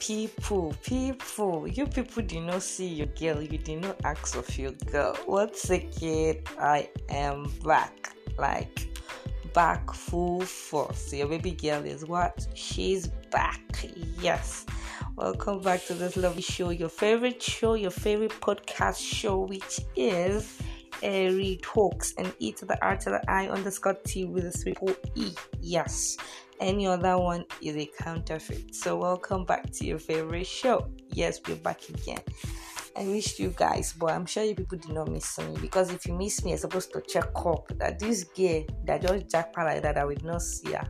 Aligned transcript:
people, 0.00 0.74
people, 0.82 1.66
you 1.66 1.86
people 1.86 2.22
did 2.22 2.42
not 2.42 2.62
see 2.62 2.86
your 2.86 3.06
girl, 3.06 3.42
you 3.42 3.58
did 3.58 3.80
not 3.80 3.96
ask 4.04 4.36
of 4.36 4.58
your 4.58 4.72
girl. 4.90 5.16
What's 5.26 5.56
Once 5.70 5.70
again, 5.70 6.42
I 6.60 6.88
am 7.08 7.50
back, 7.64 8.14
like 8.38 8.88
back 9.54 9.92
full 9.92 10.42
force. 10.42 11.12
Your 11.12 11.28
baby 11.28 11.52
girl 11.52 11.84
is 11.84 12.04
what? 12.04 12.46
She's 12.54 13.08
back. 13.30 13.60
Yes. 14.20 14.66
Welcome 15.16 15.60
back 15.60 15.84
to 15.86 15.94
this 15.94 16.16
lovely 16.16 16.42
show, 16.42 16.70
your 16.70 16.90
favorite 16.90 17.42
show, 17.42 17.74
your 17.74 17.90
favorite 17.90 18.32
podcast 18.40 18.98
show, 18.98 19.38
which 19.38 19.80
is 19.96 20.58
Eri 21.02 21.58
Talks 21.62 22.14
and 22.18 22.32
E 22.38 22.52
to 22.52 22.64
the 22.64 22.82
R 22.84 22.96
to 22.96 23.10
the 23.10 23.30
I 23.30 23.48
underscore 23.48 23.94
T 24.04 24.24
with 24.24 24.46
a 24.46 24.62
triple 24.62 24.94
E. 25.14 25.32
Yes. 25.60 26.16
Any 26.60 26.86
other 26.86 27.18
one 27.18 27.44
is 27.60 27.76
a 27.76 27.86
counterfeit. 27.98 28.74
So 28.74 28.96
welcome 28.96 29.44
back 29.44 29.70
to 29.72 29.84
your 29.84 29.98
favorite 29.98 30.46
show. 30.46 30.90
Yes, 31.12 31.40
we're 31.46 31.56
back 31.56 31.88
again. 31.88 32.20
I 32.96 33.04
missed 33.04 33.38
you 33.38 33.52
guys, 33.54 33.92
but 33.92 34.12
I'm 34.12 34.24
sure 34.24 34.42
you 34.42 34.54
people 34.54 34.78
did 34.78 34.92
not 34.92 35.08
miss 35.08 35.38
me 35.38 35.54
because 35.60 35.90
if 35.90 36.06
you 36.06 36.14
miss 36.14 36.42
me, 36.42 36.50
you're 36.50 36.58
supposed 36.58 36.92
to 36.94 37.02
check 37.02 37.28
up 37.34 37.70
that 37.76 37.98
this 37.98 38.24
girl 38.24 38.64
that 38.86 39.02
just 39.02 39.30
jackpot 39.30 39.66
like 39.66 39.82
that, 39.82 39.98
I 39.98 40.04
would 40.04 40.24
not 40.24 40.40
see 40.40 40.72
her. 40.72 40.88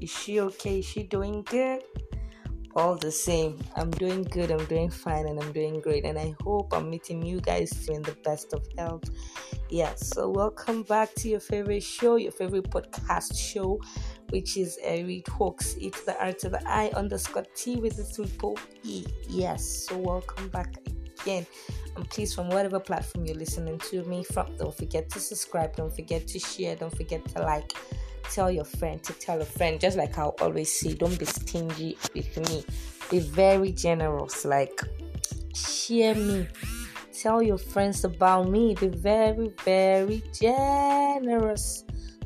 Is 0.00 0.10
she 0.10 0.40
okay? 0.40 0.80
Is 0.80 0.86
she 0.86 1.04
doing 1.04 1.42
good? 1.42 1.84
All 2.76 2.96
the 2.96 3.12
same, 3.12 3.62
I'm 3.76 3.92
doing 3.92 4.24
good, 4.24 4.50
I'm 4.50 4.64
doing 4.64 4.90
fine, 4.90 5.28
and 5.28 5.40
I'm 5.40 5.52
doing 5.52 5.80
great. 5.80 6.04
And 6.04 6.18
I 6.18 6.34
hope 6.42 6.72
I'm 6.72 6.90
meeting 6.90 7.24
you 7.24 7.40
guys 7.40 7.88
in 7.88 8.02
the 8.02 8.16
best 8.24 8.52
of 8.52 8.66
health. 8.76 9.04
Yeah, 9.70 9.94
so 9.94 10.28
welcome 10.28 10.82
back 10.82 11.14
to 11.16 11.28
your 11.28 11.38
favorite 11.38 11.84
show, 11.84 12.16
your 12.16 12.32
favorite 12.32 12.68
podcast 12.70 13.38
show, 13.38 13.80
which 14.30 14.56
is 14.56 14.76
Eri 14.82 15.22
Talks. 15.24 15.76
It's 15.80 16.02
the 16.02 16.20
R 16.20 16.32
to 16.32 16.48
the 16.48 16.68
I 16.68 16.90
underscore 16.96 17.46
T 17.54 17.76
with 17.76 17.96
the 17.96 18.12
triple 18.12 18.58
E. 18.82 19.06
Yes, 19.28 19.64
so 19.64 19.96
welcome 19.96 20.48
back 20.48 20.74
again. 21.22 21.46
And 21.94 22.10
please, 22.10 22.34
from 22.34 22.48
whatever 22.48 22.80
platform 22.80 23.24
you're 23.24 23.36
listening 23.36 23.78
to 23.90 24.02
me 24.02 24.24
from, 24.24 24.56
don't 24.56 24.74
forget 24.74 25.08
to 25.10 25.20
subscribe, 25.20 25.76
don't 25.76 25.94
forget 25.94 26.26
to 26.26 26.40
share, 26.40 26.74
don't 26.74 26.96
forget 26.96 27.24
to 27.36 27.42
like 27.42 27.72
tell 28.30 28.50
your 28.50 28.64
friend 28.64 29.02
to 29.02 29.12
tell 29.14 29.40
a 29.40 29.44
friend 29.44 29.80
just 29.80 29.96
like 29.96 30.16
i 30.18 30.22
always 30.22 30.72
say 30.72 30.94
don't 30.94 31.18
be 31.18 31.24
stingy 31.24 31.96
with 32.14 32.36
me. 32.50 32.64
Be 33.10 33.18
very 33.20 33.72
generous 33.72 34.44
like 34.44 34.80
share 35.54 36.14
me. 36.14 36.48
Tell 37.12 37.42
your 37.42 37.58
friends 37.58 38.04
about 38.04 38.48
me. 38.48 38.74
Be 38.74 38.88
very 38.88 39.52
very 39.64 40.22
generous. 40.32 41.84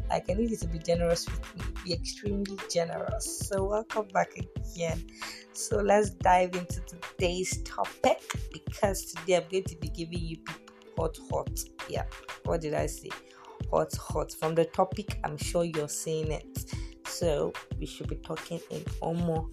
Like 0.08 0.30
i 0.30 0.34
need 0.34 0.50
you 0.50 0.56
to 0.56 0.68
be 0.68 0.78
generous 0.78 1.26
with 1.28 1.56
me. 1.56 1.64
Be 1.84 1.92
extremely 1.94 2.56
generous. 2.70 3.48
So 3.48 3.64
welcome 3.64 4.08
back 4.12 4.32
again. 4.36 5.04
So 5.52 5.78
let's 5.78 6.10
dive 6.10 6.54
into 6.54 6.80
today's 6.82 7.62
topic 7.62 8.22
because 8.52 9.12
today 9.12 9.36
i'm 9.36 9.44
going 9.50 9.64
to 9.64 9.76
be 9.76 9.88
giving 9.88 10.20
you 10.20 10.36
people 10.38 10.74
hot 10.96 11.18
hot. 11.30 11.60
Yeah 11.88 12.04
what 12.44 12.60
did 12.62 12.74
i 12.74 12.86
say 12.86 13.10
hot, 13.70 13.94
hot. 13.96 14.32
From 14.32 14.54
the 14.54 14.64
topic, 14.64 15.18
I'm 15.24 15.36
sure 15.36 15.64
you're 15.64 15.88
seeing 15.88 16.30
it. 16.32 16.74
So 17.06 17.52
we 17.78 17.86
should 17.86 18.08
be 18.08 18.16
talking 18.16 18.60
in 18.70 18.80
Omo 19.02 19.48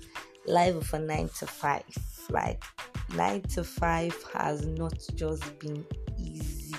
live 0.48 0.86
for 0.86 1.00
nine 1.00 1.30
to 1.40 1.48
five. 1.48 1.84
Like 2.30 2.64
nine 3.16 3.42
to 3.54 3.64
five 3.64 4.16
has 4.34 4.66
not 4.66 4.94
just 5.16 5.60
been 5.60 5.86
easy. 6.18 6.76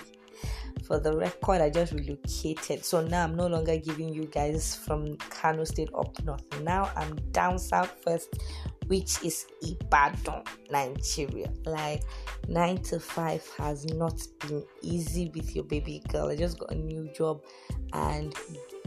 For 0.85 1.01
the 1.01 1.17
record, 1.17 1.61
I 1.61 1.71
just 1.71 1.93
relocated. 1.93 2.85
So 2.85 3.05
now 3.05 3.25
I'm 3.25 3.35
no 3.35 3.49
longer 3.49 3.77
giving 3.77 4.13
you 4.13 4.27
guys 4.27 4.77
from 4.77 5.17
Kano 5.17 5.65
State 5.65 5.91
up 5.99 6.23
north. 6.23 6.45
Now 6.63 6.91
I'm 6.95 7.17
down 7.33 7.59
south 7.59 7.93
first 8.05 8.29
which 8.87 9.23
is 9.25 9.47
Ibadan, 9.63 10.43
Nigeria. 10.71 11.53
Like 11.65 12.03
nine 12.49 12.79
to 12.85 13.01
five 13.01 13.47
has 13.59 13.85
not 13.87 14.21
been 14.41 14.65
easy 14.83 15.31
with 15.35 15.55
your 15.55 15.65
baby 15.65 16.03
girl. 16.09 16.29
I 16.29 16.37
just 16.37 16.59
got 16.59 16.73
a 16.73 16.77
new 16.77 17.11
job 17.13 17.43
and 17.93 18.35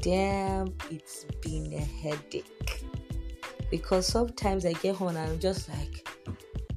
damn, 0.02 0.74
it's 0.90 1.26
been 1.42 1.74
a 1.74 1.82
headache. 1.82 2.84
Because 3.70 4.08
sometimes 4.08 4.66
I 4.66 4.74
get 4.74 4.96
home 4.96 5.10
and 5.10 5.18
I'm 5.18 5.40
just 5.40 5.70
like, 5.70 6.08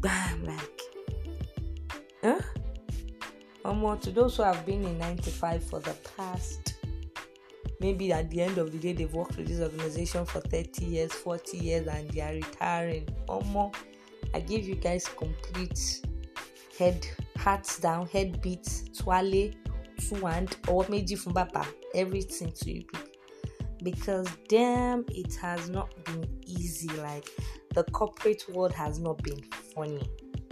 bam, 0.00 0.44
like, 0.44 0.80
huh? 2.22 2.40
Or 3.64 3.74
more 3.74 3.96
to 3.96 4.10
those 4.10 4.36
who 4.36 4.42
have 4.42 4.66
been 4.66 4.84
in 4.84 4.98
95 4.98 5.64
for 5.64 5.80
the 5.80 5.94
past 6.16 6.71
maybe 7.82 8.12
at 8.12 8.30
the 8.30 8.40
end 8.40 8.56
of 8.58 8.70
the 8.72 8.78
day 8.78 8.92
they've 8.92 9.12
worked 9.12 9.36
with 9.36 9.48
this 9.48 9.60
organization 9.60 10.24
for 10.24 10.40
30 10.40 10.84
years 10.84 11.12
40 11.12 11.58
years 11.58 11.86
and 11.88 12.08
they 12.10 12.20
are 12.20 12.32
retiring. 12.32 13.08
Or 13.28 13.42
more 13.42 13.70
i 14.34 14.40
give 14.40 14.66
you 14.66 14.76
guys 14.76 15.06
complete 15.18 16.06
head 16.78 17.06
hearts 17.36 17.78
down 17.80 18.06
head 18.06 18.40
beats 18.40 18.84
twale 18.96 19.50
two 20.08 20.26
hand 20.26 20.56
or 20.68 20.86
maybe 20.88 21.14
from 21.14 21.32
baba 21.32 21.66
everything 21.94 22.52
to 22.52 22.72
you. 22.72 22.84
Because 23.82 24.28
damn 24.48 25.04
it 25.08 25.34
has 25.36 25.68
not 25.68 25.92
been 26.04 26.24
easy. 26.46 26.88
Like 26.88 27.28
the 27.74 27.84
corporate 27.84 28.44
world 28.48 28.72
has 28.72 28.98
not 28.98 29.22
been 29.22 29.42
funny. 29.74 30.02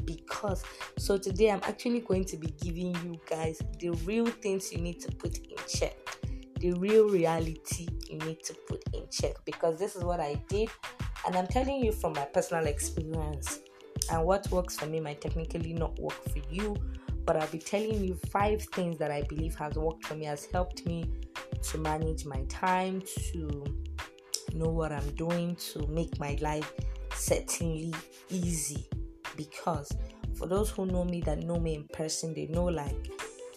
Because 0.04 0.64
so 0.98 1.16
today 1.16 1.50
i'm 1.50 1.60
actually 1.62 2.00
going 2.00 2.24
to 2.24 2.36
be 2.36 2.48
giving 2.60 2.92
you 3.04 3.20
guys 3.28 3.62
the 3.78 3.90
real 4.04 4.26
things 4.26 4.72
you 4.72 4.78
need 4.78 4.98
to 5.00 5.12
put 5.12 5.38
in 5.38 5.56
check 5.68 5.96
the 6.60 6.72
real 6.74 7.08
reality 7.08 7.88
you 8.08 8.18
need 8.18 8.42
to 8.44 8.54
put 8.68 8.82
in 8.92 9.08
check 9.10 9.34
because 9.44 9.78
this 9.78 9.96
is 9.96 10.04
what 10.04 10.20
I 10.20 10.34
did, 10.48 10.68
and 11.26 11.34
I'm 11.34 11.46
telling 11.46 11.82
you 11.82 11.90
from 11.92 12.12
my 12.12 12.24
personal 12.24 12.66
experience. 12.66 13.60
And 14.10 14.24
what 14.24 14.50
works 14.50 14.76
for 14.76 14.86
me 14.86 15.00
might 15.00 15.20
technically 15.20 15.72
not 15.72 15.98
work 15.98 16.22
for 16.24 16.40
you, 16.50 16.76
but 17.24 17.36
I'll 17.36 17.46
be 17.48 17.58
telling 17.58 18.02
you 18.02 18.14
five 18.30 18.62
things 18.62 18.98
that 18.98 19.10
I 19.10 19.22
believe 19.22 19.54
has 19.56 19.74
worked 19.74 20.06
for 20.06 20.14
me, 20.14 20.26
has 20.26 20.46
helped 20.46 20.86
me 20.86 21.10
to 21.62 21.78
manage 21.78 22.24
my 22.24 22.42
time, 22.48 23.02
to 23.32 23.64
know 24.54 24.68
what 24.68 24.92
I'm 24.92 25.10
doing, 25.14 25.56
to 25.72 25.86
make 25.86 26.18
my 26.18 26.36
life 26.40 26.72
certainly 27.14 27.94
easy. 28.30 28.86
Because 29.36 29.90
for 30.34 30.46
those 30.46 30.70
who 30.70 30.86
know 30.86 31.04
me 31.04 31.20
that 31.22 31.40
know 31.40 31.58
me 31.58 31.74
in 31.74 31.84
person, 31.84 32.34
they 32.34 32.46
know 32.46 32.64
like 32.64 33.10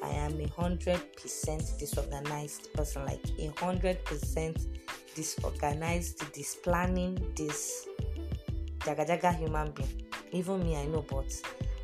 I 0.03 0.09
am 0.09 0.39
a 0.39 0.47
hundred 0.49 1.01
percent 1.15 1.63
disorganized 1.79 2.73
person, 2.73 3.05
like 3.05 3.25
a 3.39 3.51
hundred 3.57 4.03
percent 4.03 4.67
disorganized, 5.15 6.19
displanning, 6.33 7.35
this 7.35 7.87
jaga 8.79 9.07
jaga 9.07 9.33
human 9.37 9.71
being. 9.71 10.03
Even 10.31 10.63
me, 10.63 10.75
I 10.75 10.85
know, 10.87 11.05
but 11.07 11.31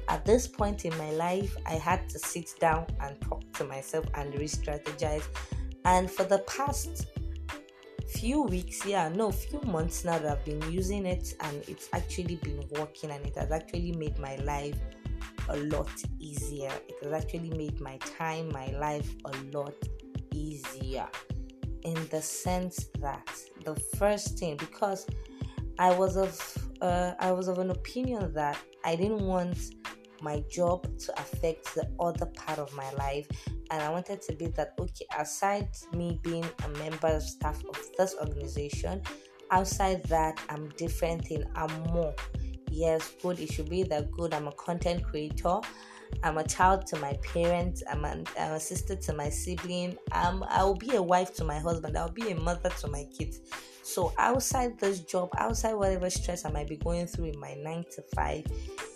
at 0.09 0.25
this 0.25 0.47
point 0.47 0.85
in 0.85 0.97
my 0.97 1.11
life, 1.11 1.55
I 1.65 1.75
had 1.75 2.09
to 2.09 2.19
sit 2.19 2.55
down 2.59 2.87
and 2.99 3.19
talk 3.21 3.43
to 3.53 3.63
myself 3.63 4.05
and 4.15 4.33
re-strategize. 4.33 5.23
And 5.85 6.09
for 6.11 6.23
the 6.23 6.39
past 6.39 7.05
few 8.07 8.41
weeks, 8.41 8.85
yeah, 8.85 9.07
no, 9.07 9.31
few 9.31 9.61
months 9.61 10.03
now 10.03 10.17
that 10.17 10.39
I've 10.39 10.45
been 10.45 10.61
using 10.71 11.05
it, 11.05 11.35
and 11.41 11.63
it's 11.67 11.89
actually 11.93 12.35
been 12.37 12.67
working, 12.71 13.11
and 13.11 13.23
it 13.25 13.35
has 13.35 13.51
actually 13.51 13.91
made 13.93 14.17
my 14.17 14.35
life 14.37 14.75
a 15.49 15.57
lot 15.57 15.89
easier. 16.19 16.71
It 16.87 16.95
has 17.03 17.23
actually 17.23 17.49
made 17.51 17.79
my 17.81 17.97
time, 17.97 18.49
my 18.51 18.67
life 18.71 19.13
a 19.25 19.57
lot 19.57 19.75
easier 20.33 21.07
in 21.83 22.07
the 22.09 22.21
sense 22.21 22.89
that 22.99 23.27
the 23.63 23.75
first 23.97 24.37
thing 24.37 24.57
because 24.57 25.07
I 25.77 25.97
was 25.97 26.17
of 26.17 26.57
uh, 26.81 27.13
I 27.19 27.31
was 27.31 27.47
of 27.47 27.57
an 27.59 27.71
opinion 27.71 28.33
that 28.33 28.57
I 28.83 28.95
didn't 28.95 29.25
want 29.25 29.57
my 30.21 30.43
job 30.49 30.85
to 30.99 31.19
affect 31.19 31.73
the 31.75 31.89
other 31.99 32.25
part 32.25 32.59
of 32.59 32.73
my 32.73 32.89
life 32.93 33.27
and 33.71 33.81
I 33.81 33.89
wanted 33.89 34.21
to 34.23 34.35
be 34.35 34.47
that 34.47 34.73
okay 34.77 35.05
aside 35.17 35.69
me 35.93 36.19
being 36.21 36.45
a 36.65 36.69
member 36.79 37.07
of 37.07 37.23
staff 37.23 37.63
of 37.65 37.79
this 37.97 38.15
organization 38.19 39.01
outside 39.51 40.03
that 40.05 40.39
I'm 40.49 40.69
different 40.77 41.31
in 41.31 41.45
I'm 41.55 41.71
more 41.93 42.13
yes, 42.71 43.13
good. 43.21 43.39
It 43.39 43.51
should 43.51 43.69
be 43.69 43.83
that 43.83 44.11
good. 44.11 44.33
I'm 44.33 44.47
a 44.47 44.51
content 44.53 45.03
creator. 45.03 45.59
I'm 46.23 46.37
a 46.37 46.43
child 46.43 46.87
to 46.87 46.97
my 46.97 47.13
parents. 47.33 47.83
I'm, 47.89 48.03
an, 48.03 48.25
I'm 48.39 48.53
a 48.53 48.59
sister 48.59 48.95
to 48.95 49.13
my 49.13 49.29
sibling. 49.29 49.97
I'm, 50.11 50.43
I 50.43 50.63
will 50.63 50.75
be 50.75 50.95
a 50.95 51.01
wife 51.01 51.33
to 51.35 51.43
my 51.43 51.59
husband. 51.59 51.97
I'll 51.97 52.09
be 52.09 52.31
a 52.31 52.35
mother 52.35 52.69
to 52.69 52.87
my 52.87 53.05
kids. 53.15 53.41
So 53.83 54.13
outside 54.17 54.79
this 54.79 54.99
job, 54.99 55.29
outside 55.37 55.73
whatever 55.73 56.09
stress 56.09 56.45
I 56.45 56.51
might 56.51 56.67
be 56.67 56.77
going 56.77 57.07
through 57.07 57.25
in 57.25 57.39
my 57.39 57.55
nine 57.55 57.85
to 57.95 58.03
five, 58.13 58.45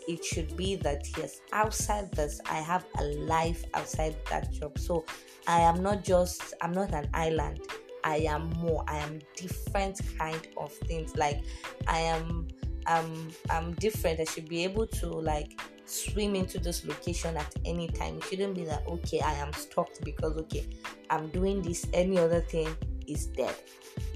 it 0.07 0.23
should 0.23 0.55
be 0.55 0.75
that 0.77 1.07
yes, 1.17 1.41
outside 1.51 2.11
this, 2.11 2.39
I 2.49 2.57
have 2.57 2.85
a 2.99 3.03
life 3.03 3.63
outside 3.73 4.15
that 4.29 4.51
job. 4.51 4.77
So 4.77 5.05
I 5.47 5.61
am 5.61 5.81
not 5.81 6.03
just 6.03 6.53
I'm 6.61 6.73
not 6.73 6.93
an 6.93 7.09
island. 7.13 7.61
I 8.03 8.17
am 8.17 8.49
more. 8.51 8.83
I 8.87 8.97
am 8.97 9.19
different 9.35 10.01
kind 10.17 10.47
of 10.57 10.71
things. 10.71 11.15
Like 11.15 11.41
I 11.87 11.99
am 11.99 12.47
I'm 12.85 13.31
I'm 13.49 13.73
different. 13.73 14.19
I 14.19 14.25
should 14.25 14.49
be 14.49 14.63
able 14.63 14.87
to 14.87 15.07
like 15.07 15.59
swim 15.85 16.35
into 16.35 16.59
this 16.59 16.85
location 16.85 17.37
at 17.37 17.53
any 17.65 17.87
time. 17.87 18.17
It 18.17 18.23
shouldn't 18.25 18.55
be 18.55 18.65
that 18.65 18.83
okay, 18.87 19.19
I 19.19 19.33
am 19.33 19.53
stuck 19.53 19.89
because 20.03 20.37
okay, 20.37 20.65
I'm 21.09 21.27
doing 21.29 21.61
this, 21.61 21.85
any 21.93 22.17
other 22.17 22.41
thing 22.41 22.75
is 23.07 23.27
dead. 23.27 23.55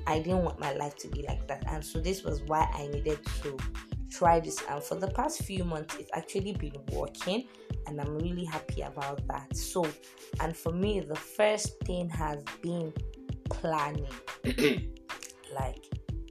I 0.06 0.20
didn't 0.20 0.44
want 0.44 0.60
my 0.60 0.74
life 0.74 0.96
to 0.98 1.08
be 1.10 1.24
like 1.24 1.48
that. 1.48 1.64
And 1.68 1.84
so 1.84 2.00
this 2.00 2.24
was 2.24 2.42
why 2.44 2.70
I 2.74 2.88
needed 2.88 3.20
to 3.44 3.58
try 4.10 4.40
this 4.40 4.64
and 4.70 4.82
for 4.82 4.96
the 4.96 5.08
past 5.10 5.44
few 5.44 5.64
months 5.64 5.96
it's 6.00 6.10
actually 6.14 6.54
been 6.54 6.74
working 6.92 7.44
and 7.86 8.00
i'm 8.00 8.18
really 8.18 8.46
happy 8.46 8.82
about 8.82 9.26
that 9.28 9.56
so 9.56 9.86
and 10.40 10.56
for 10.56 10.72
me 10.72 11.00
the 11.02 11.16
first 11.16 11.80
thing 11.82 12.10
has 12.10 12.44
been 12.62 12.92
planning 13.50 14.08
like 15.54 15.84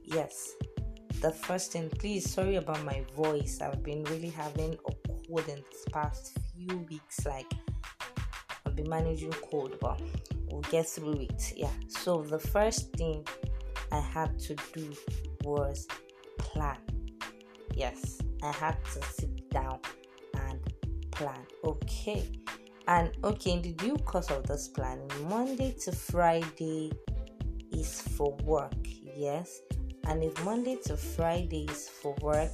yes 0.03 0.56
the 1.21 1.31
first 1.31 1.71
thing 1.71 1.89
please 1.89 2.29
sorry 2.29 2.57
about 2.57 2.83
my 2.83 3.03
voice. 3.15 3.59
I've 3.61 3.81
been 3.81 4.03
really 4.05 4.29
having 4.29 4.73
a 4.73 4.91
cold 5.07 5.47
in 5.47 5.63
this 5.71 5.85
past 5.91 6.37
few 6.55 6.77
weeks 6.89 7.25
like 7.25 7.51
i've 8.65 8.75
been 8.75 8.89
managing 8.89 9.31
cold 9.31 9.75
but 9.81 10.01
we'll 10.49 10.61
get 10.61 10.87
through 10.87 11.21
it 11.21 11.53
yeah. 11.55 11.71
So 11.87 12.21
the 12.21 12.39
first 12.39 12.93
thing 12.93 13.25
i 13.91 13.99
had 13.99 14.37
to 14.39 14.55
do 14.73 14.93
was 15.43 15.87
plan. 16.37 16.77
Yes 17.73 18.19
i 18.43 18.51
had 18.51 18.77
to 18.93 19.01
sit 19.03 19.49
down 19.49 19.79
and 20.35 20.59
plan 21.11 21.45
okay? 21.63 22.23
And 22.87 23.11
okay 23.23 23.51
in 23.51 23.61
the 23.61 23.73
due 23.73 23.97
course 23.97 24.29
of 24.29 24.45
this 24.47 24.67
plan 24.69 25.01
monday 25.27 25.75
to 25.81 25.91
friday 25.91 26.91
is 27.71 28.01
for 28.01 28.33
work 28.43 28.73
yes 29.03 29.59
and 30.07 30.23
if 30.23 30.43
Monday 30.45 30.77
to 30.85 30.95
Friday 30.95 31.65
is 31.69 31.89
for 31.89 32.15
work, 32.21 32.51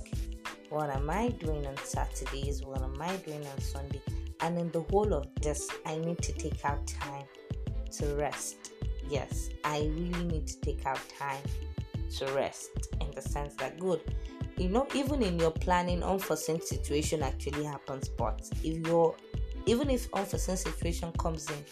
what 0.69 0.89
am 0.89 1.09
I 1.09 1.29
doing 1.29 1.67
on 1.67 1.77
Saturdays? 1.77 2.63
What 2.63 2.81
am 2.81 3.00
I 3.00 3.15
doing 3.17 3.45
on 3.45 3.61
Sunday? 3.61 4.01
And 4.41 4.57
in 4.57 4.71
the 4.71 4.81
whole 4.81 5.13
of 5.13 5.27
this, 5.35 5.69
I 5.85 5.97
need 5.97 6.17
to 6.23 6.33
take 6.33 6.65
out 6.65 6.85
time 6.88 7.25
to 7.91 8.07
rest. 8.15 8.71
Yes, 9.07 9.50
I 9.63 9.91
really 9.94 10.23
need 10.25 10.47
to 10.47 10.59
take 10.61 10.85
out 10.88 11.00
time 11.19 11.44
to 12.17 12.25
rest 12.33 12.71
in 13.00 13.11
the 13.11 13.21
sense 13.21 13.53
that 13.55 13.79
good. 13.79 14.01
You 14.57 14.69
know, 14.69 14.88
even 14.95 15.21
in 15.21 15.39
your 15.39 15.51
planning, 15.51 16.01
unforeseen 16.01 16.59
situation 16.59 17.21
actually 17.21 17.65
happens. 17.65 18.09
But 18.09 18.50
if 18.63 18.88
you're 18.88 19.15
even 19.67 19.91
if 19.91 20.11
unforeseen 20.11 20.57
situation 20.57 21.11
comes 21.19 21.50
in, 21.51 21.63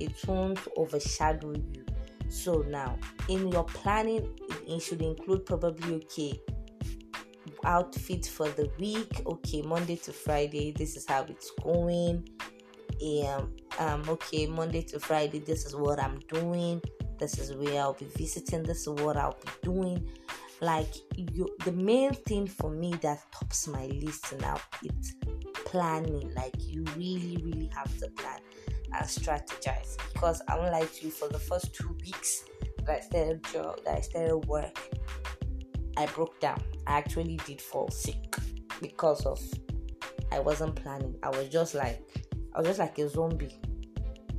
it 0.00 0.12
won't 0.26 0.58
overshadow 0.76 1.52
you 1.52 1.84
so 2.30 2.64
now, 2.68 2.96
in 3.28 3.48
your 3.48 3.64
planning, 3.64 4.38
it 4.70 4.80
should 4.80 5.02
include 5.02 5.46
probably 5.46 5.94
okay 5.94 6.40
outfit 7.64 8.26
for 8.26 8.48
the 8.50 8.70
week. 8.78 9.22
Okay, 9.26 9.62
Monday 9.62 9.96
to 9.96 10.12
Friday, 10.12 10.72
this 10.72 10.96
is 10.96 11.06
how 11.06 11.24
it's 11.24 11.50
going. 11.62 12.28
Um, 13.26 13.56
um, 13.78 14.04
okay, 14.08 14.46
Monday 14.46 14.82
to 14.82 15.00
Friday, 15.00 15.38
this 15.38 15.64
is 15.64 15.74
what 15.74 16.00
I'm 16.00 16.20
doing. 16.28 16.82
This 17.18 17.38
is 17.38 17.54
where 17.54 17.80
I'll 17.82 17.94
be 17.94 18.06
visiting. 18.16 18.62
This 18.62 18.86
is 18.86 18.88
what 18.88 19.16
I'll 19.16 19.38
be 19.44 19.50
doing. 19.62 20.08
Like 20.60 20.92
you, 21.16 21.48
the 21.64 21.72
main 21.72 22.12
thing 22.12 22.46
for 22.46 22.70
me 22.70 22.92
that 23.02 23.20
tops 23.32 23.66
my 23.66 23.86
list 23.86 24.38
now 24.40 24.58
it's 24.82 25.14
planning. 25.64 26.32
Like 26.34 26.54
you 26.58 26.84
really, 26.96 27.40
really 27.42 27.70
have 27.74 27.96
to 27.98 28.08
plan 28.10 28.40
and 28.92 29.06
strategize 29.06 29.96
because 30.12 30.42
I 30.48 30.56
you 31.02 31.10
for 31.10 31.28
the 31.28 31.38
first 31.38 31.74
two 31.74 31.96
weeks 32.04 32.44
I 32.90 33.00
started 33.00 33.44
job 33.52 33.80
that 33.84 33.98
I 33.98 34.00
started 34.00 34.38
work. 34.46 34.78
I 35.96 36.06
broke 36.06 36.40
down. 36.40 36.62
I 36.86 36.98
actually 36.98 37.38
did 37.46 37.60
fall 37.60 37.90
sick 37.90 38.36
because 38.80 39.26
of 39.26 39.40
I 40.32 40.38
wasn't 40.38 40.76
planning. 40.76 41.14
I 41.22 41.30
was 41.30 41.48
just 41.48 41.74
like 41.74 42.00
I 42.54 42.58
was 42.58 42.68
just 42.68 42.78
like 42.78 42.98
a 42.98 43.08
zombie. 43.08 43.58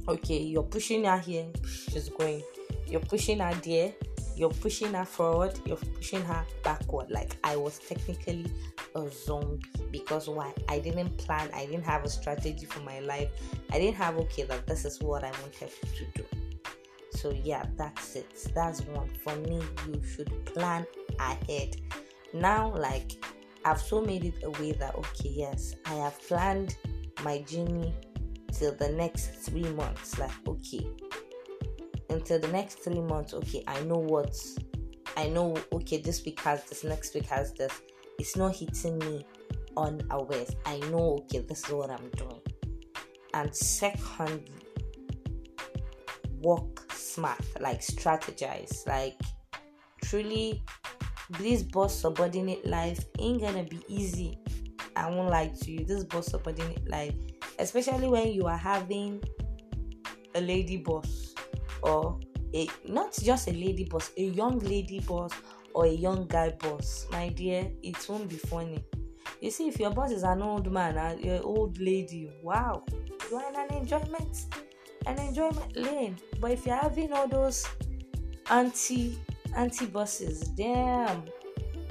Okay 0.07 0.39
you're 0.39 0.63
pushing 0.63 1.05
her 1.05 1.17
here. 1.17 1.47
She's 1.65 2.09
going. 2.09 2.41
You're 2.87 3.01
pushing 3.01 3.39
her 3.39 3.53
there. 3.63 3.93
You're 4.35 4.49
pushing 4.49 4.93
her 4.93 5.05
forward. 5.05 5.59
You're 5.65 5.77
pushing 5.77 6.23
her 6.23 6.45
backward. 6.63 7.11
Like 7.11 7.35
I 7.43 7.55
was 7.55 7.79
technically 7.79 8.51
a 8.95 9.09
zombie 9.09 9.61
because 9.91 10.27
why? 10.27 10.53
I 10.67 10.79
didn't 10.79 11.17
plan. 11.17 11.49
I 11.53 11.65
didn't 11.65 11.85
have 11.85 12.03
a 12.03 12.09
strategy 12.09 12.65
for 12.65 12.79
my 12.81 12.99
life. 12.99 13.29
I 13.71 13.79
didn't 13.79 13.95
have 13.95 14.17
okay 14.17 14.43
that 14.43 14.67
this 14.67 14.83
is 14.85 14.99
what 15.01 15.23
i 15.23 15.31
wanted 15.41 15.71
to 15.97 16.05
do 16.15 16.25
so 17.21 17.31
yeah 17.43 17.65
that's 17.77 18.15
it. 18.15 18.51
That's 18.55 18.81
one 18.81 19.09
for 19.23 19.35
me. 19.35 19.61
You 19.87 20.01
should 20.03 20.45
plan 20.45 20.85
ahead. 21.19 21.77
Now 22.33 22.73
like 22.75 23.23
i've 23.63 23.79
so 23.79 24.01
made 24.01 24.25
it 24.25 24.33
a 24.43 24.49
way 24.51 24.71
that 24.71 24.95
okay 24.95 25.29
yes 25.29 25.75
i 25.85 25.93
have 25.93 26.19
planned 26.27 26.77
my 27.23 27.41
journey 27.41 27.93
till 28.51 28.73
the 28.75 28.89
next 28.89 29.27
three 29.33 29.69
months. 29.73 30.17
Like 30.17 30.31
okay 30.47 30.87
until 32.09 32.39
the 32.39 32.47
next 32.47 32.83
three 32.83 32.99
months 32.99 33.33
okay 33.33 33.63
i 33.67 33.81
know 33.83 33.95
what 33.95 34.35
i 35.15 35.29
know 35.29 35.55
okay 35.71 35.97
this 35.97 36.25
week 36.25 36.41
has 36.41 36.63
this 36.65 36.83
next 36.83 37.13
week 37.13 37.25
has 37.25 37.53
this. 37.53 37.81
It's 38.19 38.35
not 38.35 38.55
hitting 38.55 38.99
me 38.99 39.25
unawares. 39.77 40.55
I 40.65 40.79
know, 40.91 41.19
okay, 41.23 41.39
this 41.39 41.65
is 41.65 41.71
what 41.71 41.89
I'm 41.89 42.09
doing. 42.15 42.41
And 43.33 43.55
secondly, 43.55 44.45
work 46.41 46.80
smart, 47.13 47.39
like 47.59 47.81
strategize, 47.81 48.87
like 48.87 49.19
truly 50.03 50.63
this 51.39 51.63
boss 51.63 51.97
subordinate 51.97 52.65
life 52.65 53.05
ain't 53.19 53.41
gonna 53.41 53.63
be 53.63 53.79
easy. 53.87 54.37
I 54.95 55.09
won't 55.09 55.29
lie 55.29 55.47
to 55.61 55.71
you, 55.71 55.85
this 55.85 56.03
boss 56.03 56.27
subordinate 56.27 56.89
life, 56.89 57.13
especially 57.59 58.07
when 58.07 58.29
you 58.33 58.45
are 58.47 58.57
having 58.57 59.23
a 60.35 60.41
lady 60.41 60.77
boss 60.77 61.33
or 61.81 62.19
a 62.53 62.67
not 62.87 63.17
just 63.21 63.47
a 63.47 63.51
lady 63.51 63.85
boss, 63.85 64.11
a 64.17 64.23
young 64.23 64.59
lady 64.59 64.99
boss 64.99 65.31
or 65.73 65.85
a 65.85 65.91
young 65.91 66.27
guy 66.27 66.49
boss, 66.49 67.07
my 67.11 67.29
dear, 67.29 67.71
it 67.81 68.09
won't 68.09 68.29
be 68.29 68.35
funny. 68.35 68.83
You 69.39 69.49
see, 69.49 69.67
if 69.69 69.79
your 69.79 69.91
boss 69.91 70.11
is 70.11 70.23
an 70.23 70.41
old 70.41 70.71
man 70.71 70.97
uh, 70.97 71.15
and 71.15 71.23
an 71.25 71.41
old 71.41 71.79
lady, 71.79 72.29
wow, 72.43 72.83
you 73.29 73.37
are 73.37 73.49
in 73.49 73.55
an 73.55 73.77
enjoyment, 73.77 74.45
an 75.05 75.17
my 75.35 75.81
lane. 75.81 76.17
But 76.39 76.51
if 76.51 76.65
you're 76.65 76.75
having 76.75 77.13
all 77.13 77.27
those 77.27 77.67
anti 78.49 79.17
anti 79.55 79.85
bosses, 79.85 80.41
damn, 80.41 81.23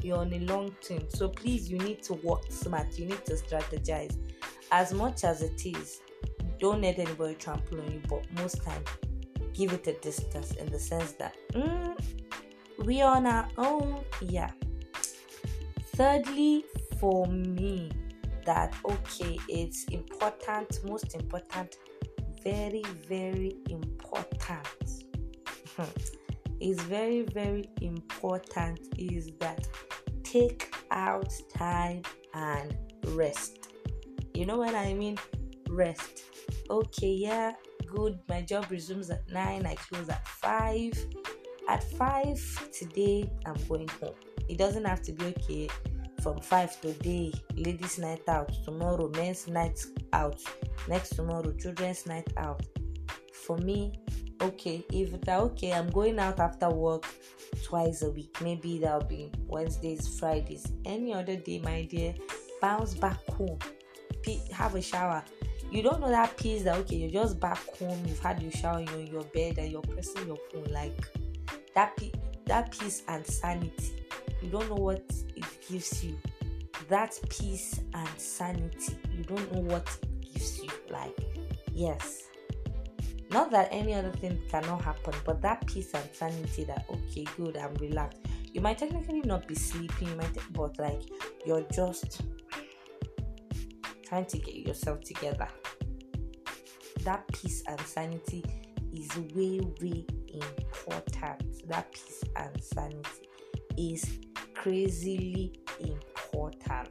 you're 0.03 0.19
on 0.19 0.33
a 0.33 0.41
long 0.41 0.75
term. 0.81 1.05
So 1.09 1.29
please, 1.29 1.71
you 1.71 1.79
need 1.79 2.03
to 2.05 2.15
work 2.15 2.51
smart. 2.51 2.99
You 2.99 3.07
need 3.07 3.25
to 3.27 3.35
strategize. 3.35 4.17
As 4.73 4.93
much 4.93 5.25
as 5.25 5.43
it 5.43 5.67
is, 5.67 6.01
don't 6.59 6.83
let 6.83 6.99
anybody 6.99 7.35
trample 7.35 7.81
on 7.81 7.91
you. 7.91 8.03
But 8.09 8.25
most 8.41 8.63
time, 8.63 8.85
give 9.53 9.73
it 9.73 9.87
a 9.87 9.95
distance 9.95 10.53
in 10.53 10.71
the 10.71 10.79
sense 10.79 11.13
that. 11.13 11.37
Mm, 11.53 11.99
we 12.85 13.03
are 13.03 13.17
on 13.17 13.27
our 13.27 13.49
own 13.59 14.03
yeah 14.23 14.51
thirdly 15.97 16.65
for 16.99 17.27
me 17.27 17.91
that 18.47 18.75
okay 18.87 19.39
it's 19.49 19.85
important 19.85 20.79
most 20.85 21.15
important 21.15 21.77
very 22.43 22.85
very 23.09 23.57
important. 23.69 25.05
Is 26.61 26.79
very 26.81 27.23
very 27.23 27.71
important 27.81 28.81
is 28.99 29.31
that 29.39 29.67
take 30.23 30.75
out 30.91 31.33
time 31.57 32.03
and 32.35 32.77
rest. 33.09 33.69
You 34.35 34.45
know 34.45 34.59
what 34.59 34.75
i 34.75 34.93
mean? 34.93 35.17
Rest. 35.71 36.25
Okay 36.69 37.13
yeah 37.13 37.53
good. 37.87 38.19
My 38.29 38.43
job 38.43 38.67
resumes 38.69 39.09
at 39.11 39.27
9 39.31 39.67
i 39.67 39.75
close 39.75 40.09
at 40.11 40.27
5 40.29 41.07
at 41.69 41.83
5 41.83 42.71
today 42.79 43.31
i'm 43.47 43.57
going 43.67 43.89
home. 44.01 44.15
It 44.49 44.59
doesn't 44.59 44.85
have 44.85 45.01
to 45.03 45.13
be 45.13 45.27
okay 45.27 45.69
from 46.23 46.41
5 46.41 46.81
today 46.81 47.33
ladies 47.57 47.99
night 47.99 48.23
out 48.29 48.53
tomorrow 48.65 49.11
men's 49.17 49.49
night 49.49 49.85
out 50.13 50.41
next 50.89 51.11
tomorrow 51.11 51.53
children's 51.53 52.07
night 52.07 52.29
out. 52.37 52.63
For 53.33 53.57
me 53.59 53.99
okay 54.41 54.85
if 54.93 55.21
that 55.23 55.41
okay 55.41 55.73
i'm 55.73 55.91
going 55.91 56.19
out 56.19 56.41
after 56.41 56.71
work 56.71 57.05
twice 57.63 58.03
a 58.03 58.11
week 58.11 58.35
maybe 58.41 58.79
that'll 58.79 59.07
be 59.07 59.31
wednesdays 59.47 60.19
fridays 60.19 60.73
any 60.87 61.13
other 61.13 61.37
day 61.37 61.59
my 61.59 61.83
dear 61.83 62.15
bounce 62.61 62.95
back 62.95 63.23
home 63.27 63.59
have 64.53 64.75
a 64.75 64.83
shower. 64.83 65.25
You 65.71 65.83
don't 65.83 66.01
know 66.01 66.09
that 66.09 66.37
peace 66.37 66.63
that 66.65 66.77
okay 66.79 66.97
you're 66.97 67.23
just 67.23 67.39
back 67.39 67.59
home 67.79 68.03
you've 68.07 68.19
had 68.19 68.43
your 68.43 68.51
shower 68.53 68.81
you're 68.81 69.01
in 69.01 69.07
your 69.07 69.23
bed 69.25 69.59
and 69.59 69.71
you're 69.71 69.83
pressing 69.83 70.27
your 70.27 70.39
phone 70.53 70.67
like 70.73 71.07
that 71.75 71.97
that 72.47 72.73
peace 72.73 73.03
and 73.09 73.25
sanity. 73.25 74.05
You 74.43 74.49
don't 74.51 74.69
know 74.69 74.77
what 74.77 75.05
gives 75.71 76.05
you 76.05 76.19
that 76.89 77.19
peace 77.29 77.81
and 77.95 78.09
sanity. 78.17 78.97
You 79.17 79.25
don't 79.25 79.53
know 79.53 79.61
what 79.61 79.87
it 80.03 80.33
gives 80.33 80.63
you 80.63 80.71
like 80.91 81.17
yes. 81.73 82.25
Not 83.31 83.53
that 83.53 83.69
any 83.71 83.95
other 83.95 84.11
thing 84.11 84.41
cannot 84.51 84.83
happen 84.83 85.15
but 85.25 85.41
that 85.43 85.67
peace 85.67 85.95
and 85.95 86.09
sanity 86.13 86.65
that 86.65 86.85
okay 86.91 87.25
good 87.37 87.57
i'm 87.57 87.75
relaxed. 87.75 88.19
You 88.53 88.61
might 88.61 88.79
technically 88.79 89.21
not 89.21 89.47
be 89.47 89.55
sleeping 89.55 90.09
you 90.09 90.17
might 90.17 90.37
but 90.53 90.79
like 90.79 91.03
you're 91.47 91.67
just 91.73 92.23
trying 94.05 94.27
to 94.27 94.39
get 94.39 94.57
yourself 94.57 95.01
together. 95.03 95.49
That 97.05 97.27
peace 97.29 97.63
and 97.69 97.81
sanity 97.81 98.45
is 98.93 99.09
way 99.35 99.61
way 99.81 100.05
important. 100.29 101.69
That 101.69 101.93
peace 101.93 102.25
and 102.35 102.63
sanity 102.63 103.29
is 103.79 104.19
crazily 104.61 105.59
important. 105.81 106.91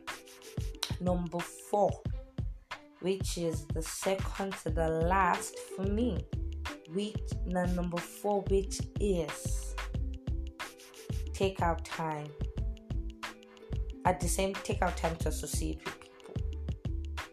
Number 1.00 1.40
four, 1.40 2.02
which 3.02 3.38
is 3.38 3.66
the 3.68 3.84
second 3.84 4.54
to 4.64 4.72
the 4.72 4.90
last 4.90 5.56
for 5.76 5.84
me, 5.84 6.26
which 6.94 7.22
the 7.46 7.68
number 7.68 7.98
four, 7.98 8.42
which 8.50 8.80
is 9.00 9.76
take 11.32 11.62
out 11.62 11.86
time. 11.86 12.28
At 14.04 14.20
the 14.20 14.28
same, 14.28 14.56
take 14.56 14.82
out 14.82 14.98
time 14.98 15.16
to 15.18 15.30
associate 15.30 15.80
with 15.86 16.00
people, 16.00 16.36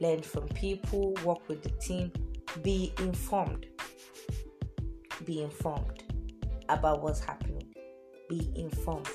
learn 0.01 0.21
from 0.21 0.49
people, 0.49 1.15
work 1.25 1.49
with 1.49 1.63
the 1.63 1.71
team, 1.81 2.13
be 2.63 2.93
informed. 2.99 3.67
Be 5.25 5.43
informed 5.43 6.05
about 6.69 7.03
what's 7.03 7.21
happening. 7.21 7.73
Be 8.29 8.53
informed. 8.55 9.09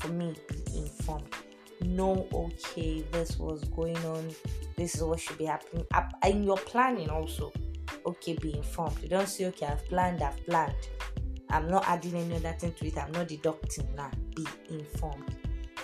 For 0.00 0.08
me, 0.08 0.34
be 0.48 0.78
informed. 0.78 1.34
Know, 1.82 2.26
okay, 2.32 3.02
this 3.12 3.38
was 3.38 3.64
going 3.64 3.96
on. 3.98 4.34
This 4.76 4.96
is 4.96 5.02
what 5.02 5.20
should 5.20 5.38
be 5.38 5.46
happening. 5.46 5.86
In 6.26 6.42
your 6.42 6.56
planning, 6.58 7.08
also, 7.08 7.52
okay, 8.04 8.34
be 8.34 8.54
informed. 8.56 8.98
You 9.02 9.08
don't 9.08 9.28
say, 9.28 9.46
okay, 9.46 9.66
I've 9.66 9.84
planned, 9.86 10.22
I've 10.22 10.44
planned. 10.44 10.74
I'm 11.50 11.68
not 11.68 11.86
adding 11.88 12.14
any 12.14 12.36
other 12.36 12.52
thing 12.58 12.72
to 12.74 12.86
it. 12.86 12.98
I'm 12.98 13.12
not 13.12 13.28
deducting 13.28 13.88
now. 13.96 14.10
Be 14.36 14.46
informed. 14.68 15.36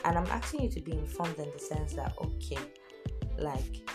And 0.05 0.17
I'm 0.17 0.27
asking 0.27 0.65
you 0.65 0.69
to 0.71 0.81
be 0.81 0.93
informed 0.93 1.39
in 1.39 1.51
the 1.53 1.59
sense 1.59 1.95
that, 1.95 2.15
okay, 2.19 2.59
like, 3.39 3.91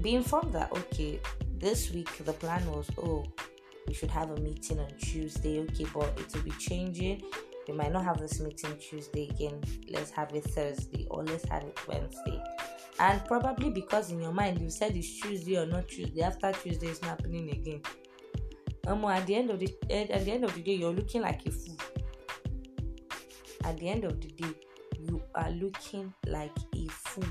be 0.00 0.14
informed 0.14 0.52
that, 0.54 0.72
okay, 0.72 1.20
this 1.58 1.92
week 1.92 2.10
the 2.24 2.32
plan 2.32 2.64
was, 2.70 2.90
oh, 2.98 3.24
we 3.86 3.94
should 3.94 4.10
have 4.10 4.30
a 4.30 4.40
meeting 4.40 4.80
on 4.80 4.90
Tuesday. 4.98 5.60
Okay, 5.60 5.86
but 5.94 6.18
it 6.18 6.34
will 6.34 6.42
be 6.42 6.50
changing. 6.52 7.22
We 7.68 7.74
might 7.74 7.92
not 7.92 8.04
have 8.04 8.18
this 8.18 8.40
meeting 8.40 8.76
Tuesday 8.78 9.28
again. 9.28 9.60
Let's 9.88 10.10
have 10.10 10.34
it 10.34 10.44
Thursday 10.44 11.06
or 11.10 11.24
let's 11.24 11.48
have 11.48 11.62
it 11.62 11.78
Wednesday. 11.86 12.42
And 12.98 13.24
probably 13.24 13.70
because 13.70 14.10
in 14.10 14.20
your 14.20 14.32
mind 14.32 14.60
you 14.60 14.70
said 14.70 14.96
it's 14.96 15.20
Tuesday 15.20 15.58
or 15.58 15.66
not 15.66 15.88
Tuesday. 15.88 16.22
After 16.22 16.52
Tuesday, 16.52 16.88
it's 16.88 17.02
not 17.02 17.10
happening 17.10 17.50
again. 17.50 17.82
Um, 18.86 19.04
at 19.04 19.26
the 19.26 19.36
end 19.36 19.50
of 19.50 19.60
the 19.60 19.68
at 19.90 20.24
the 20.24 20.32
end 20.32 20.44
of 20.44 20.54
the 20.54 20.60
day, 20.60 20.74
you're 20.74 20.92
looking 20.92 21.22
like 21.22 21.46
a 21.46 21.50
fool. 21.50 21.76
At 23.64 23.78
the 23.78 23.88
end 23.88 24.04
of 24.04 24.20
the 24.20 24.28
day, 24.28 24.54
you 24.98 25.22
are 25.34 25.50
looking 25.52 26.12
like 26.26 26.56
a 26.74 26.88
fool. 26.88 27.24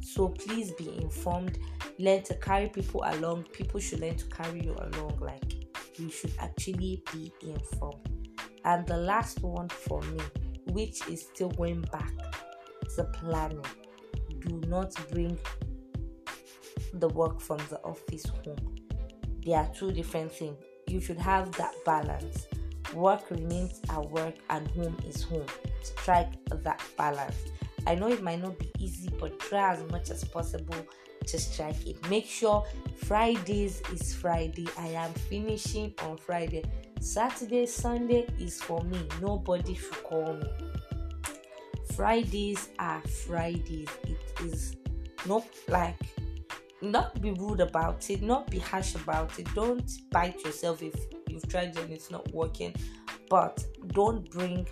So 0.00 0.28
please 0.28 0.70
be 0.72 0.96
informed. 0.96 1.58
Learn 1.98 2.22
to 2.22 2.34
carry 2.34 2.68
people 2.68 3.02
along. 3.04 3.44
People 3.52 3.80
should 3.80 4.00
learn 4.00 4.16
to 4.16 4.26
carry 4.26 4.64
you 4.64 4.76
along. 4.78 5.18
Like 5.20 5.54
you 5.98 6.10
should 6.10 6.32
actually 6.38 7.02
be 7.12 7.32
informed. 7.42 8.13
And 8.64 8.86
the 8.86 8.96
last 8.96 9.42
one 9.42 9.68
for 9.68 10.00
me, 10.02 10.20
which 10.66 11.06
is 11.08 11.22
still 11.22 11.50
going 11.50 11.82
back 11.92 12.12
to 12.96 13.04
planning, 13.04 13.64
do 14.40 14.60
not 14.68 14.94
bring 15.10 15.38
the 16.94 17.08
work 17.08 17.40
from 17.40 17.58
the 17.70 17.80
office 17.82 18.26
home. 18.26 18.76
They 19.44 19.52
are 19.54 19.68
two 19.74 19.92
different 19.92 20.32
things. 20.32 20.56
You 20.86 21.00
should 21.00 21.18
have 21.18 21.52
that 21.52 21.74
balance. 21.84 22.46
Work 22.94 23.30
remains 23.30 23.80
at 23.90 24.10
work 24.10 24.34
and 24.50 24.68
home 24.68 24.96
is 25.06 25.22
home. 25.22 25.46
Strike 25.82 26.32
that 26.50 26.82
balance. 26.96 27.36
I 27.86 27.94
know 27.94 28.08
it 28.08 28.22
might 28.22 28.40
not 28.40 28.58
be 28.58 28.70
easy, 28.78 29.10
but 29.20 29.38
try 29.38 29.72
as 29.74 29.82
much 29.90 30.10
as 30.10 30.24
possible 30.24 30.86
to 31.26 31.38
strike 31.38 31.86
it. 31.86 32.08
Make 32.08 32.26
sure 32.26 32.64
Fridays 32.96 33.82
is 33.92 34.14
Friday. 34.14 34.68
I 34.78 34.88
am 34.88 35.12
finishing 35.12 35.94
on 36.02 36.16
Friday. 36.16 36.64
Saturday, 37.04 37.66
Sunday 37.66 38.26
is 38.40 38.62
for 38.62 38.82
me. 38.84 38.98
Nobody 39.20 39.74
should 39.74 40.02
call 40.04 40.32
me. 40.32 40.48
Fridays 41.94 42.70
are 42.78 43.02
Fridays. 43.02 43.90
It 44.04 44.40
is 44.42 44.76
not 45.26 45.44
like 45.68 45.98
not 46.80 47.20
be 47.20 47.32
rude 47.32 47.60
about 47.60 48.08
it, 48.08 48.22
not 48.22 48.50
be 48.50 48.58
harsh 48.58 48.94
about 48.94 49.38
it. 49.38 49.46
Don't 49.54 49.90
bite 50.10 50.42
yourself 50.46 50.82
if 50.82 50.94
you've 51.28 51.46
tried 51.46 51.76
and 51.76 51.92
it's 51.92 52.10
not 52.10 52.32
working. 52.32 52.74
But 53.28 53.62
don't 53.88 54.28
bring 54.30 54.66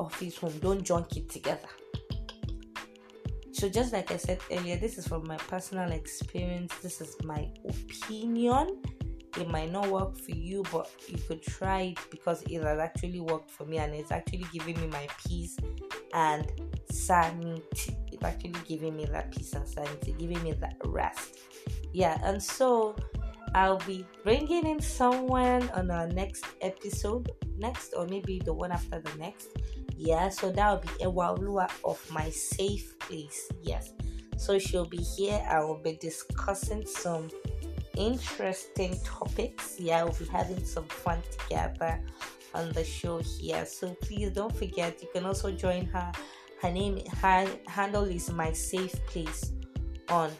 office 0.00 0.36
home. 0.36 0.58
Don't 0.58 0.82
junk 0.82 1.16
it 1.16 1.28
together. 1.28 1.68
So, 3.52 3.68
just 3.68 3.92
like 3.92 4.10
I 4.10 4.16
said 4.16 4.40
earlier, 4.50 4.76
this 4.78 4.98
is 4.98 5.06
from 5.06 5.26
my 5.28 5.36
personal 5.36 5.92
experience. 5.92 6.74
This 6.82 7.00
is 7.00 7.16
my 7.22 7.48
opinion. 7.64 8.82
It 9.38 9.48
might 9.48 9.70
not 9.70 9.88
work 9.88 10.16
for 10.16 10.32
you, 10.32 10.64
but 10.72 10.90
you 11.08 11.18
could 11.18 11.42
try 11.42 11.80
it 11.80 11.98
because 12.10 12.42
it 12.42 12.62
has 12.62 12.78
actually 12.78 13.20
worked 13.20 13.50
for 13.50 13.64
me 13.64 13.78
and 13.78 13.94
it's 13.94 14.12
actually 14.12 14.46
giving 14.52 14.80
me 14.80 14.86
my 14.86 15.06
peace 15.26 15.56
and 16.14 16.50
sanity. 16.90 17.96
It's 18.12 18.24
actually 18.24 18.60
giving 18.66 18.96
me 18.96 19.04
that 19.06 19.30
peace 19.32 19.52
and 19.52 19.68
sanity, 19.68 20.14
giving 20.18 20.42
me 20.42 20.52
that 20.52 20.76
rest. 20.84 21.38
Yeah, 21.92 22.18
and 22.24 22.42
so 22.42 22.96
I'll 23.54 23.78
be 23.86 24.06
bringing 24.24 24.66
in 24.66 24.80
someone 24.80 25.68
on 25.70 25.90
our 25.90 26.06
next 26.06 26.44
episode, 26.60 27.30
next 27.58 27.94
or 27.94 28.06
maybe 28.06 28.40
the 28.44 28.52
one 28.52 28.72
after 28.72 29.00
the 29.00 29.14
next 29.18 29.48
yeah, 29.96 30.28
so 30.28 30.52
that 30.52 30.70
will 30.70 30.80
be 30.80 31.04
a 31.04 31.10
Ewalua 31.10 31.70
of 31.84 31.98
my 32.10 32.28
safe 32.30 32.98
place. 32.98 33.50
Yes. 33.62 33.92
So 34.36 34.58
she'll 34.58 34.88
be 34.88 34.98
here. 34.98 35.42
I 35.48 35.60
will 35.60 35.78
be 35.82 35.96
discussing 35.96 36.84
some 36.84 37.30
interesting 37.96 38.98
topics. 39.04 39.76
Yeah, 39.78 40.04
we'll 40.04 40.12
be 40.12 40.26
having 40.26 40.64
some 40.64 40.84
fun 40.84 41.18
together 41.38 42.00
on 42.54 42.72
the 42.72 42.84
show 42.84 43.18
here. 43.18 43.66
So 43.66 43.94
please 44.00 44.30
don't 44.30 44.54
forget 44.54 45.00
you 45.02 45.08
can 45.12 45.24
also 45.24 45.50
join 45.50 45.86
her. 45.86 46.12
Her 46.62 46.70
name 46.70 47.04
her 47.20 47.46
handle 47.66 48.04
is 48.04 48.30
my 48.30 48.52
safe 48.52 48.94
place 49.06 49.52
on 50.08 50.30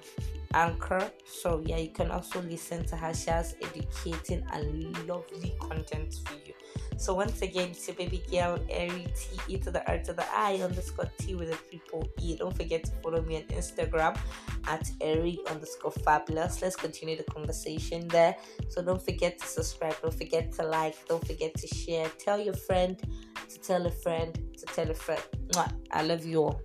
Anchor. 0.55 1.11
So 1.25 1.63
yeah, 1.65 1.79
you 1.79 1.91
can 1.91 2.11
also 2.11 2.41
listen 2.43 2.85
to 2.87 2.97
her. 2.97 3.15
She 3.15 3.31
has 3.31 3.57
educating 3.63 4.45
and 4.53 5.09
lovely 5.09 5.55
content 5.61 6.15
for 6.25 6.35
you. 6.47 6.55
So 6.99 7.15
once 7.15 7.43
again, 7.43 7.71
it's 7.71 7.87
your 7.87 7.97
baby 7.97 8.23
girl, 8.31 8.59
Eri 8.71 9.07
T 9.15 9.55
E 9.55 9.59
to 9.59 9.71
the 9.71 9.87
R 9.91 9.99
to 9.99 10.13
the 10.15 10.25
I 10.33 10.55
underscore 10.63 11.11
T 11.19 11.35
with 11.35 11.51
a 11.51 11.57
triple 11.69 12.09
E. 12.21 12.37
Don't 12.37 12.57
forget 12.57 12.85
to 12.85 12.91
follow 13.03 13.21
me 13.23 13.37
on 13.37 13.43
Instagram 13.45 14.19
at 14.67 14.91
Eri 15.03 15.39
underscore 15.51 15.93
fabulous. 15.93 16.63
Let's 16.63 16.77
continue 16.77 17.17
the 17.17 17.25
conversation 17.25 18.09
there. 18.09 18.35
So 18.69 18.83
don't 18.83 19.03
forget 19.03 19.39
to 19.39 19.47
subscribe, 19.47 20.01
don't 20.01 20.15
forget 20.15 20.53
to 20.53 20.63
like, 20.63 20.97
don't 21.07 21.27
forget 21.27 21.55
to 21.55 21.67
share. 21.67 22.09
Tell 22.19 22.41
your 22.41 22.55
friend 22.55 22.99
to 23.49 23.59
tell 23.59 23.87
a 23.87 23.91
friend 23.91 24.35
to 24.57 24.67
tell 24.67 24.91
a 24.91 24.95
friend. 24.95 25.23
I 25.91 26.03
love 26.03 26.25
you 26.25 26.45
all. 26.45 26.61